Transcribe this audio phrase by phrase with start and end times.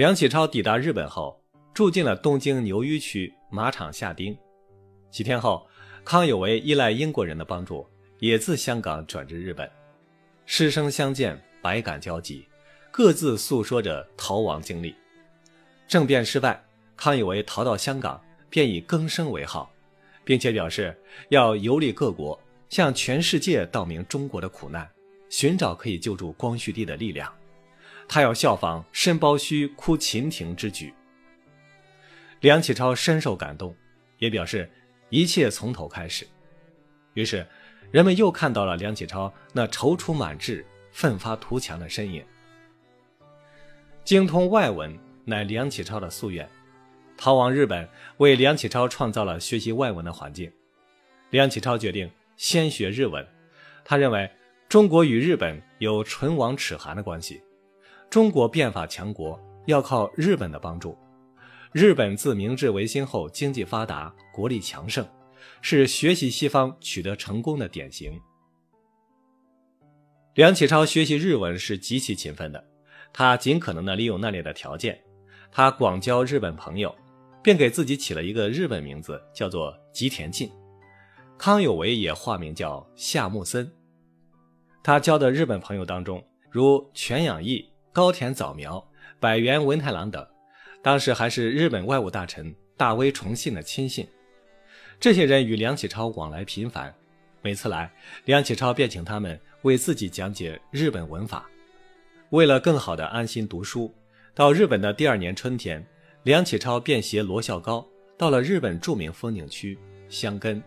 [0.00, 1.38] 梁启超抵达日本后，
[1.74, 4.34] 住进了东京牛隅区马场下町。
[5.10, 5.68] 几天后，
[6.06, 7.86] 康有为依赖英国人的帮助，
[8.18, 9.70] 也自香港转至日本。
[10.46, 12.48] 师生相见，百感交集，
[12.90, 14.94] 各自诉说着逃亡经历。
[15.86, 16.64] 政变失败，
[16.96, 19.70] 康有为逃到香港，便以更生为号，
[20.24, 20.98] 并且表示
[21.28, 22.40] 要游历各国，
[22.70, 24.88] 向全世界道明中国的苦难，
[25.28, 27.30] 寻找可以救助光绪帝的力量。
[28.12, 30.92] 他要效仿申包胥哭秦庭之举。
[32.40, 33.72] 梁启超深受感动，
[34.18, 34.68] 也表示
[35.10, 36.26] 一切从头开始。
[37.14, 37.46] 于是，
[37.92, 42.24] 人们又看到了梁启超那踌躇满志、奋发图强的身影。
[44.02, 46.48] 精通外文乃梁启超的夙愿，
[47.16, 50.50] 逃往日本为梁启超创造了学习外文的环境。
[51.30, 53.24] 梁启超决定先学日文，
[53.84, 54.28] 他认为
[54.68, 57.40] 中国与日本有唇亡齿寒的关系。
[58.10, 60.98] 中国变法强国要靠日本的帮助。
[61.70, 65.06] 日本自明治维新后经济发达，国力强盛，
[65.62, 68.10] 是学习西方取得成功的典型。
[70.34, 72.64] 梁启超学习日文是极其勤奋的，
[73.12, 75.00] 他尽可能的利用那里的条件，
[75.52, 76.92] 他广交日本朋友，
[77.44, 80.50] 并给自己起了一个日本名字，叫做吉田进。
[81.38, 83.72] 康有为也化名叫夏目森。
[84.82, 87.69] 他交的日本朋友当中，如全养义。
[87.92, 88.84] 高田早苗、
[89.18, 90.24] 百元文太郎等，
[90.80, 94.06] 当时还是日本外务大臣大威崇信的亲信。
[95.00, 96.94] 这些人与梁启超往来频繁，
[97.42, 97.90] 每次来，
[98.26, 101.50] 梁启超便请他们为自己讲解日本文法。
[102.28, 103.92] 为了更好的安心读书，
[104.36, 105.84] 到日本的第二年春天，
[106.22, 107.84] 梁启超便携罗孝高
[108.16, 109.76] 到了日本著名风景区
[110.08, 110.62] 箱根。